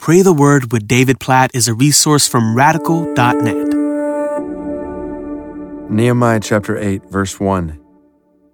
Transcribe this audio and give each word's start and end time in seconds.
Pray 0.00 0.22
the 0.22 0.32
Word 0.32 0.72
with 0.72 0.88
David 0.88 1.20
Platt 1.20 1.50
is 1.52 1.68
a 1.68 1.74
resource 1.74 2.26
from 2.26 2.56
radical.net. 2.56 3.68
Nehemiah 5.90 6.40
chapter 6.40 6.78
8, 6.78 7.04
verse 7.10 7.38
1. 7.38 7.78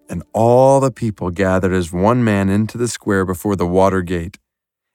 And 0.08 0.24
all 0.32 0.80
the 0.80 0.90
people 0.90 1.30
gathered 1.30 1.72
as 1.72 1.92
one 1.92 2.24
man 2.24 2.48
into 2.48 2.76
the 2.76 2.88
square 2.88 3.24
before 3.24 3.54
the 3.54 3.64
water 3.64 4.02
gate. 4.02 4.38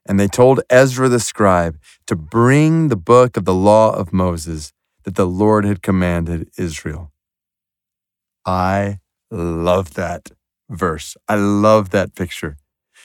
And 0.05 0.19
they 0.19 0.27
told 0.27 0.59
Ezra 0.69 1.07
the 1.07 1.21
scribe 1.21 1.79
to 2.07 2.17
bring 2.17 2.89
the 2.89 2.97
book 2.97 3.37
of 3.37 3.45
the 3.45 3.53
law 3.53 3.95
of 3.95 4.11
Moses 4.11 4.73
that 5.05 5.15
the 5.15 5.27
Lord 5.27 5.63
had 5.63 5.81
commanded 5.81 6.49
Israel. 6.57 7.13
I 8.45 8.99
love 9.31 9.93
that 9.93 10.31
verse. 10.69 11.15
I 11.29 11.35
love 11.35 11.91
that 11.91 12.13
picture. 12.13 12.57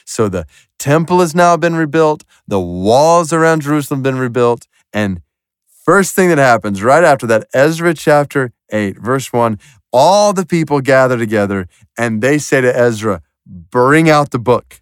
So 0.07 0.29
the 0.29 0.45
temple 0.79 1.19
has 1.19 1.35
now 1.35 1.57
been 1.57 1.75
rebuilt, 1.75 2.23
the 2.47 2.59
walls 2.59 3.33
around 3.33 3.61
Jerusalem 3.61 4.01
been 4.01 4.17
rebuilt, 4.17 4.67
and 4.93 5.21
first 5.67 6.15
thing 6.15 6.29
that 6.29 6.37
happens 6.37 6.81
right 6.81 7.03
after 7.03 7.27
that, 7.27 7.47
Ezra 7.53 7.93
chapter 7.93 8.53
8, 8.71 8.97
verse 8.99 9.33
1, 9.33 9.59
all 9.91 10.31
the 10.31 10.45
people 10.45 10.79
gather 10.79 11.17
together 11.17 11.67
and 11.97 12.21
they 12.21 12.37
say 12.37 12.61
to 12.61 12.75
Ezra, 12.75 13.21
Bring 13.45 14.09
out 14.09 14.31
the 14.31 14.39
book. 14.39 14.81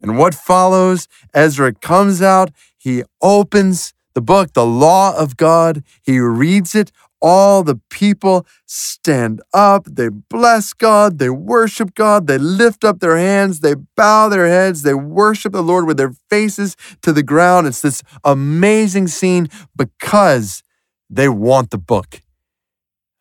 And 0.00 0.18
what 0.18 0.34
follows? 0.34 1.06
Ezra 1.32 1.72
comes 1.72 2.20
out, 2.20 2.50
he 2.76 3.04
opens 3.20 3.94
the 4.14 4.20
book, 4.20 4.52
the 4.52 4.66
law 4.66 5.16
of 5.16 5.36
God, 5.36 5.84
he 6.02 6.18
reads 6.18 6.74
it 6.74 6.90
all 7.22 7.62
the 7.62 7.80
people 7.88 8.46
stand 8.66 9.40
up, 9.54 9.86
they 9.86 10.08
bless 10.08 10.72
God, 10.72 11.18
they 11.18 11.30
worship 11.30 11.94
God, 11.94 12.26
they 12.26 12.36
lift 12.36 12.84
up 12.84 12.98
their 12.98 13.16
hands, 13.16 13.60
they 13.60 13.76
bow 13.96 14.28
their 14.28 14.48
heads, 14.48 14.82
they 14.82 14.94
worship 14.94 15.52
the 15.52 15.62
Lord 15.62 15.86
with 15.86 15.96
their 15.96 16.14
faces 16.28 16.76
to 17.02 17.12
the 17.12 17.22
ground. 17.22 17.68
It's 17.68 17.80
this 17.80 18.02
amazing 18.24 19.06
scene 19.06 19.48
because 19.76 20.62
they 21.08 21.28
want 21.28 21.70
the 21.70 21.78
book. 21.78 22.20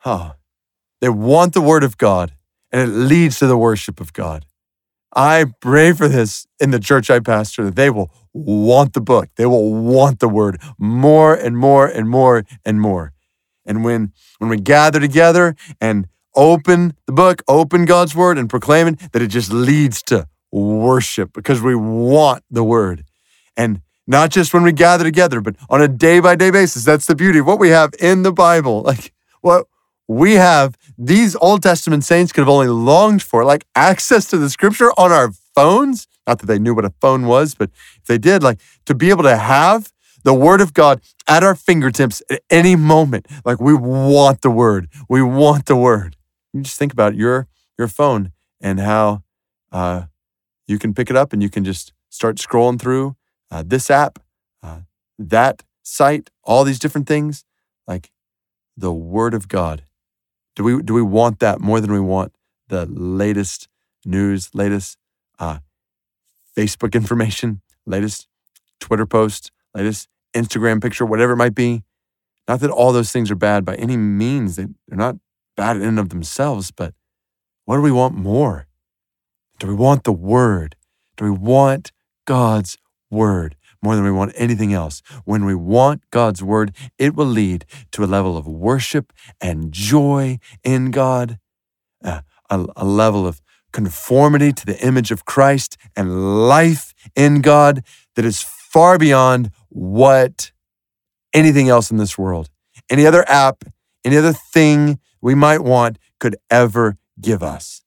Oh, 0.03 0.33
they 0.99 1.09
want 1.09 1.53
the 1.53 1.61
word 1.61 1.83
of 1.83 1.97
God, 1.97 2.33
and 2.71 2.81
it 2.81 2.93
leads 2.93 3.38
to 3.39 3.47
the 3.47 3.58
worship 3.58 4.02
of 4.02 4.13
God. 4.13 4.45
I 5.13 5.45
pray 5.59 5.91
for 5.91 6.08
this 6.08 6.47
in 6.59 6.71
the 6.71 6.80
church 6.80 7.09
I 7.09 7.19
pastor 7.19 7.65
that 7.65 7.75
they 7.75 7.89
will 7.89 8.11
want 8.33 8.93
the 8.93 9.02
book. 9.02 9.27
They 9.36 9.45
will 9.45 9.73
want 9.73 10.19
the 10.19 10.30
word 10.30 10.61
more 10.80 11.36
and 11.36 11.58
more 11.58 11.86
and 11.86 12.09
more 12.09 12.45
and 12.65 12.80
more. 12.80 13.13
And 13.66 13.84
when, 13.84 14.14
when 14.40 14.50
we 14.50 14.58
gather 14.58 15.00
together 15.00 15.56
and 15.80 16.08
open 16.36 16.95
the 17.06 17.14
book, 17.14 17.44
open 17.48 17.86
God's 17.86 18.16
word, 18.16 18.38
and 18.38 18.50
proclaim 18.50 18.88
it, 18.88 19.12
that 19.12 19.22
it 19.22 19.28
just 19.28 19.52
leads 19.52 20.02
to 20.04 20.28
worship 20.52 21.34
because 21.34 21.62
we 21.62 21.76
want 21.76 22.44
the 22.50 22.64
word. 22.64 23.06
And 23.56 23.82
not 24.08 24.30
just 24.30 24.54
when 24.54 24.64
we 24.64 24.72
gather 24.72 25.04
together, 25.04 25.42
but 25.42 25.56
on 25.70 25.82
a 25.82 25.88
day 25.88 26.20
by 26.20 26.36
day 26.36 26.52
basis. 26.52 26.84
That's 26.84 27.06
the 27.06 27.16
beauty 27.16 27.39
of 27.39 27.48
what 27.48 27.59
we 27.59 27.70
have 27.70 27.94
in 28.00 28.23
the 28.23 28.34
Bible. 28.34 28.84
Like 28.92 29.14
what 29.42 29.67
we 30.08 30.34
have, 30.34 30.78
these 30.98 31.36
Old 31.38 31.64
Testament 31.64 32.04
saints 32.04 32.34
could 32.34 32.42
have 32.42 32.50
only 32.50 32.67
longed 32.67 33.23
for, 33.23 33.45
like 33.45 33.66
access 33.76 34.26
to 34.30 34.38
the 34.38 34.50
scripture 34.50 34.92
on 34.98 35.12
our 35.12 35.32
phones. 35.56 36.08
Not 36.28 36.39
that 36.39 36.48
they 36.48 36.59
knew 36.59 36.76
what 36.76 36.86
a 36.86 36.94
phone 37.02 37.26
was, 37.26 37.56
but 37.56 37.70
if 37.98 38.06
they 38.08 38.17
did, 38.17 38.44
like 38.44 38.59
to 38.86 38.94
be 38.94 39.09
able 39.09 39.23
to 39.23 39.38
have 39.38 39.92
the 40.23 40.34
word 40.34 40.62
of 40.62 40.73
God 40.73 41.02
at 41.31 41.43
our 41.43 41.55
fingertips 41.55 42.21
at 42.29 42.41
any 42.49 42.75
moment. 42.75 43.25
Like 43.45 43.61
we 43.61 43.73
want 43.73 44.41
the 44.41 44.51
word. 44.51 44.89
We 45.07 45.21
want 45.21 45.65
the 45.65 45.77
word. 45.77 46.17
You 46.51 46.61
just 46.61 46.77
think 46.77 46.91
about 46.91 47.15
your 47.15 47.47
your 47.77 47.87
phone 47.87 48.33
and 48.59 48.81
how 48.81 49.23
uh, 49.71 50.03
you 50.67 50.77
can 50.77 50.93
pick 50.93 51.09
it 51.09 51.15
up 51.15 51.31
and 51.31 51.41
you 51.41 51.49
can 51.49 51.63
just 51.63 51.93
start 52.09 52.35
scrolling 52.35 52.79
through 52.79 53.15
uh, 53.49 53.63
this 53.65 53.89
app, 53.89 54.19
uh, 54.61 54.81
that 55.17 55.63
site, 55.83 56.29
all 56.43 56.65
these 56.65 56.79
different 56.79 57.07
things. 57.07 57.45
Like 57.87 58.11
the 58.75 58.91
word 58.91 59.33
of 59.33 59.47
God. 59.47 59.83
Do 60.57 60.65
we 60.65 60.81
do 60.81 60.93
we 60.93 61.02
want 61.02 61.39
that 61.39 61.61
more 61.61 61.79
than 61.79 61.93
we 61.93 62.02
want 62.02 62.33
the 62.67 62.86
latest 62.86 63.70
news, 64.05 64.49
latest 64.53 64.97
uh, 65.39 65.59
Facebook 66.58 66.93
information, 67.02 67.61
latest 67.86 68.27
Twitter 68.81 69.05
post, 69.05 69.52
latest 69.73 70.09
Instagram 70.33 70.81
picture, 70.81 71.05
whatever 71.05 71.33
it 71.33 71.37
might 71.37 71.55
be. 71.55 71.83
Not 72.47 72.59
that 72.61 72.71
all 72.71 72.92
those 72.92 73.11
things 73.11 73.31
are 73.31 73.36
bad 73.36 73.64
by 73.65 73.75
any 73.75 73.97
means. 73.97 74.55
They, 74.55 74.65
they're 74.87 74.97
not 74.97 75.17
bad 75.55 75.77
in 75.77 75.83
and 75.83 75.99
of 75.99 76.09
themselves, 76.09 76.71
but 76.71 76.93
what 77.65 77.75
do 77.75 77.81
we 77.81 77.92
want 77.92 78.15
more? 78.15 78.67
Do 79.59 79.67
we 79.67 79.73
want 79.73 80.03
the 80.03 80.11
Word? 80.11 80.75
Do 81.17 81.25
we 81.25 81.31
want 81.31 81.91
God's 82.25 82.77
Word 83.09 83.55
more 83.83 83.95
than 83.95 84.03
we 84.03 84.11
want 84.11 84.33
anything 84.36 84.73
else? 84.73 85.02
When 85.23 85.45
we 85.45 85.55
want 85.55 86.02
God's 86.09 86.41
Word, 86.41 86.75
it 86.97 87.15
will 87.15 87.27
lead 87.27 87.65
to 87.91 88.03
a 88.03 88.05
level 88.05 88.37
of 88.37 88.47
worship 88.47 89.14
and 89.39 89.71
joy 89.71 90.39
in 90.64 90.91
God, 90.91 91.37
uh, 92.03 92.21
a, 92.49 92.65
a 92.75 92.86
level 92.86 93.27
of 93.27 93.41
conformity 93.71 94.52
to 94.52 94.65
the 94.65 94.80
image 94.86 95.11
of 95.11 95.25
Christ 95.25 95.77
and 95.95 96.47
life 96.47 96.93
in 97.15 97.41
God 97.41 97.83
that 98.15 98.25
is 98.25 98.41
far 98.71 98.98
beyond 98.98 99.52
what 99.70 100.52
anything 101.33 101.67
else 101.67 101.92
in 101.92 101.98
this 101.98 102.17
world, 102.17 102.49
any 102.89 103.05
other 103.05 103.30
app, 103.30 103.64
any 104.05 104.17
other 104.17 104.33
thing 104.33 104.99
we 105.21 105.36
might 105.36 105.61
want 105.61 105.98
could 106.20 106.37
ever 106.49 106.98
give 107.20 107.43
us. 107.43 107.83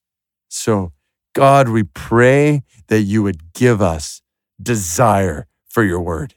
So, 0.49 0.93
God, 1.35 1.69
we 1.69 1.85
pray 1.85 2.63
that 2.89 3.01
you 3.01 3.23
would 3.23 3.53
give 3.55 3.81
us 3.81 4.21
desire 4.63 5.47
for 5.69 5.83
your 5.83 6.01
word. 6.01 6.35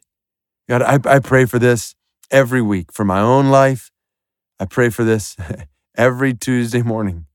God, 0.70 0.82
I, 0.82 1.00
I 1.06 1.20
pray 1.20 1.46
for 1.46 1.60
this 1.60 1.96
every 2.32 2.62
week 2.62 2.92
for 2.92 3.06
my 3.06 3.20
own 3.20 3.50
life. 3.50 3.92
I 4.60 4.66
pray 4.66 4.90
for 4.90 5.04
this 5.04 5.36
every 5.98 6.34
Tuesday 6.34 6.82
morning, 6.82 7.26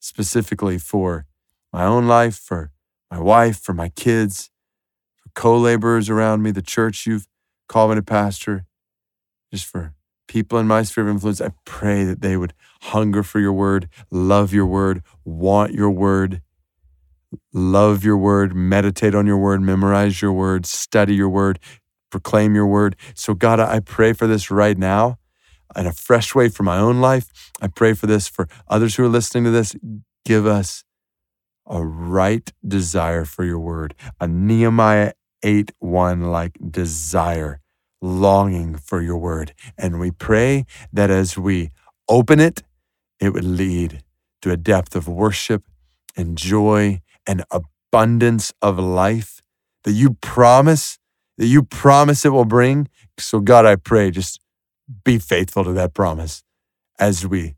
specifically 0.00 0.78
for 0.78 1.26
my 1.72 1.84
own 1.84 2.06
life, 2.06 2.36
for 2.36 2.70
my 3.10 3.20
wife, 3.20 3.58
for 3.58 3.74
my 3.74 3.88
kids, 3.90 4.50
co 5.34 5.56
laborers 5.56 6.08
around 6.08 6.42
me, 6.42 6.50
the 6.50 6.62
church 6.62 7.06
you've 7.06 7.26
called 7.68 7.90
me 7.90 7.96
to 7.96 8.02
pastor, 8.02 8.66
just 9.52 9.66
for 9.66 9.94
people 10.28 10.58
in 10.58 10.66
my 10.66 10.82
sphere 10.82 11.04
of 11.04 11.10
influence. 11.10 11.40
I 11.40 11.50
pray 11.64 12.04
that 12.04 12.20
they 12.20 12.36
would 12.36 12.54
hunger 12.82 13.22
for 13.22 13.40
your 13.40 13.52
word, 13.52 13.88
love 14.10 14.52
your 14.52 14.66
word, 14.66 15.02
want 15.24 15.72
your 15.72 15.90
word, 15.90 16.42
love 17.52 18.04
your 18.04 18.16
word, 18.16 18.54
meditate 18.54 19.14
on 19.14 19.26
your 19.26 19.38
word, 19.38 19.62
memorize 19.62 20.20
your 20.20 20.32
word, 20.32 20.66
study 20.66 21.14
your 21.14 21.28
word, 21.28 21.58
proclaim 22.10 22.54
your 22.54 22.66
word. 22.66 22.96
So, 23.14 23.34
God, 23.34 23.60
I 23.60 23.80
pray 23.80 24.12
for 24.12 24.26
this 24.26 24.50
right 24.50 24.78
now 24.78 25.18
in 25.76 25.86
a 25.86 25.92
fresh 25.92 26.34
way 26.34 26.48
for 26.48 26.62
my 26.62 26.78
own 26.78 27.00
life. 27.00 27.52
I 27.60 27.68
pray 27.68 27.94
for 27.94 28.06
this 28.06 28.28
for 28.28 28.48
others 28.68 28.96
who 28.96 29.04
are 29.04 29.08
listening 29.08 29.44
to 29.44 29.50
this. 29.50 29.74
Give 30.24 30.46
us 30.46 30.84
a 31.66 31.84
right 31.84 32.52
desire 32.66 33.24
for 33.24 33.44
your 33.44 33.58
word, 33.58 33.94
a 34.20 34.28
Nehemiah 34.28 35.12
8 35.44 35.72
1 35.78 36.22
like 36.22 36.58
desire, 36.70 37.60
longing 38.02 38.74
for 38.76 39.00
your 39.00 39.18
word. 39.18 39.54
And 39.78 40.00
we 40.00 40.10
pray 40.10 40.64
that 40.92 41.10
as 41.10 41.38
we 41.38 41.70
open 42.08 42.40
it, 42.40 42.62
it 43.20 43.32
would 43.32 43.44
lead 43.44 44.02
to 44.42 44.50
a 44.50 44.56
depth 44.56 44.96
of 44.96 45.06
worship 45.06 45.62
and 46.16 46.36
joy 46.36 47.00
and 47.26 47.44
abundance 47.50 48.52
of 48.60 48.78
life 48.78 49.42
that 49.84 49.92
you 49.92 50.14
promise, 50.14 50.98
that 51.38 51.46
you 51.46 51.62
promise 51.62 52.24
it 52.24 52.30
will 52.30 52.44
bring. 52.44 52.88
So, 53.18 53.40
God, 53.40 53.66
I 53.66 53.76
pray, 53.76 54.10
just 54.10 54.40
be 55.04 55.18
faithful 55.18 55.64
to 55.64 55.72
that 55.72 55.94
promise 55.94 56.42
as 56.98 57.26
we 57.26 57.54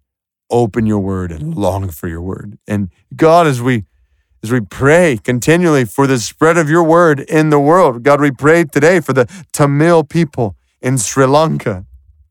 open 0.51 0.87
your 0.87 1.01
word 1.01 1.33
and 1.33 1.55
long 1.55 1.89
for 1.89 2.09
your 2.09 2.23
word. 2.23 2.59
And 2.67 2.91
God, 3.15 3.47
as 3.47 3.61
we 3.61 3.85
as 4.43 4.53
we 4.53 4.61
pray 4.61 5.19
continually 5.23 5.85
for 5.85 6.07
the 6.07 6.19
spread 6.19 6.57
of 6.57 6.69
your 6.69 6.83
word 6.83 7.21
in 7.21 7.51
the 7.51 7.59
world. 7.59 8.03
God, 8.03 8.21
we 8.21 8.31
pray 8.31 8.65
today 8.65 9.01
for 9.01 9.13
the 9.13 9.27
Tamil 9.53 10.05
people 10.05 10.57
in 10.81 10.99
Sri 10.99 11.27
Lanka, 11.27 11.84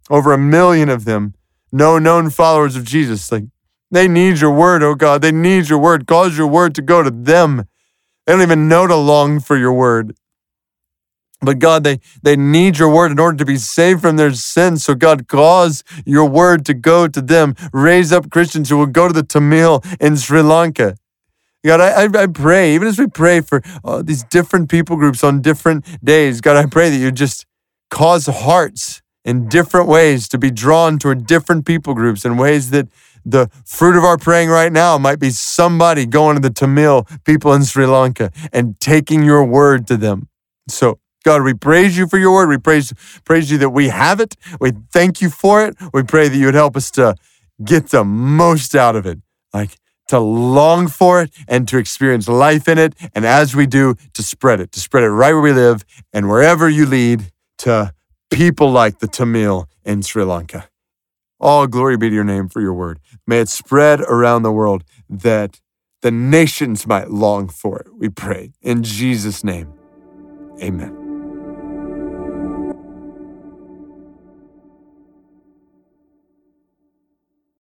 over 0.10 0.32
a 0.32 0.38
million 0.38 0.90
of 0.90 1.06
them, 1.06 1.34
no 1.72 2.00
known 2.00 2.30
followers 2.30 2.76
of 2.76 2.86
Jesus. 2.86 3.32
Like 3.32 3.46
they 3.92 4.08
need 4.08 4.40
your 4.40 4.52
word, 4.52 4.84
oh 4.84 4.96
God. 4.96 5.22
They 5.22 5.32
need 5.32 5.70
your 5.70 5.80
word. 5.80 6.08
Cause 6.08 6.38
your 6.38 6.48
word 6.48 6.76
to 6.76 6.82
go 6.82 7.04
to 7.04 7.12
them. 7.12 7.68
They 8.26 8.34
don't 8.34 8.42
even 8.42 8.68
know 8.68 8.88
to 8.88 8.96
long 8.96 9.40
for 9.40 9.58
your 9.58 9.74
word. 9.74 10.16
But 11.42 11.60
God, 11.60 11.84
they, 11.84 12.00
they 12.24 12.36
need 12.36 12.80
your 12.80 12.90
word 12.90 13.12
in 13.12 13.20
order 13.20 13.38
to 13.38 13.46
be 13.46 13.58
saved 13.58 14.02
from 14.02 14.16
their 14.16 14.34
sins. 14.34 14.84
So, 14.84 14.96
God, 14.96 15.28
cause 15.28 15.84
your 16.06 16.28
word 16.28 16.66
to 16.66 16.74
go 16.74 17.08
to 17.08 17.22
them. 17.22 17.56
Raise 17.72 18.12
up 18.12 18.32
Christians 18.32 18.70
who 18.70 18.78
will 18.78 18.86
go 18.88 19.08
to 19.08 19.14
the 19.14 19.22
Tamil 19.22 19.84
in 20.00 20.18
Sri 20.18 20.42
Lanka 20.42 20.96
God, 21.66 21.82
I, 21.82 22.22
I 22.22 22.28
pray, 22.28 22.76
even 22.76 22.88
as 22.88 23.00
we 23.00 23.08
pray 23.08 23.42
for 23.42 23.64
uh, 23.84 24.04
these 24.04 24.24
different 24.24 24.70
people 24.70 24.98
groups 24.98 25.24
on 25.24 25.42
different 25.42 25.84
days, 26.04 26.40
God, 26.40 26.58
I 26.58 26.68
pray 26.68 26.92
that 26.92 26.98
you 26.98 27.12
just 27.12 27.48
cause 27.90 28.28
hearts 28.28 29.02
in 29.24 29.50
different 29.50 29.88
ways 29.88 30.28
to 30.30 30.38
be 30.38 30.52
drawn 30.52 31.00
toward 31.00 31.26
different 31.26 31.66
people 31.66 31.96
groups 31.96 32.24
in 32.24 32.38
ways 32.38 32.70
that 32.70 32.88
the 33.26 33.50
fruit 33.66 33.98
of 33.98 34.04
our 34.04 34.18
praying 34.18 34.50
right 34.50 34.72
now 34.72 35.00
might 35.00 35.20
be 35.20 35.32
somebody 35.32 36.06
going 36.06 36.36
to 36.36 36.42
the 36.42 36.52
Tamil 36.52 37.08
people 37.26 37.52
in 37.54 37.64
Sri 37.64 37.88
Lanka 37.88 38.32
and 38.54 38.80
taking 38.80 39.24
your 39.24 39.44
word 39.44 39.88
to 39.88 39.98
them. 39.98 40.30
So, 40.70 41.00
God, 41.24 41.42
we 41.42 41.56
praise 41.56 41.98
you 41.98 42.08
for 42.08 42.20
your 42.20 42.32
word. 42.32 42.50
We 42.50 42.60
praise, 42.60 42.94
praise 43.24 43.50
you 43.50 43.58
that 43.58 43.72
we 43.72 43.90
have 43.90 44.20
it. 44.20 44.36
We 44.60 44.74
thank 44.94 45.20
you 45.20 45.32
for 45.32 45.66
it. 45.66 45.76
We 45.92 46.04
pray 46.04 46.28
that 46.28 46.38
you 46.38 46.46
would 46.46 46.54
help 46.54 46.78
us 46.78 46.92
to 46.92 47.16
get 47.64 47.88
the 47.90 48.04
most 48.04 48.76
out 48.76 48.96
of 48.96 49.08
it, 49.08 49.18
like 49.52 49.78
to 50.08 50.20
long 50.20 50.88
for 50.88 51.22
it 51.22 51.32
and 51.48 51.68
to 51.68 51.78
experience 51.78 52.28
life 52.28 52.68
in 52.68 52.78
it. 52.78 52.96
And 53.14 53.26
as 53.26 53.56
we 53.56 53.66
do, 53.66 53.96
to 54.14 54.24
spread 54.24 54.60
it, 54.60 54.72
to 54.74 54.80
spread 54.80 55.04
it 55.04 55.10
right 55.10 55.34
where 55.34 55.42
we 55.42 55.54
live 55.54 55.86
and 56.14 56.30
wherever 56.30 56.70
you 56.70 56.86
lead 56.86 57.32
to 57.60 57.94
people 58.30 58.72
like 58.72 59.00
the 59.00 59.08
Tamil 59.08 59.70
in 59.84 60.02
Sri 60.02 60.24
Lanka. 60.24 60.70
All 61.40 61.68
glory 61.68 61.98
be 61.98 62.10
to 62.10 62.16
your 62.16 62.24
name 62.24 62.50
for 62.50 62.62
your 62.62 62.74
word. 62.74 63.00
May 63.28 63.40
it 63.40 63.50
spread 63.50 64.02
around 64.02 64.44
the 64.44 64.52
world 64.52 64.84
that 65.10 65.60
the 66.02 66.12
nations 66.12 66.88
might 66.88 67.10
long 67.10 67.50
for 67.50 67.80
it. 67.80 67.88
We 67.94 68.10
pray 68.10 68.54
in 68.62 68.84
Jesus' 68.84 69.44
name. 69.44 69.74
Amen. 70.62 71.05